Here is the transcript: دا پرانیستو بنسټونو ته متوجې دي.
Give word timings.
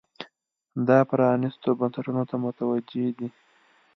دا 0.87 0.99
پرانیستو 1.09 1.69
بنسټونو 1.79 2.23
ته 2.29 2.35
متوجې 2.43 3.05
دي. 3.17 3.27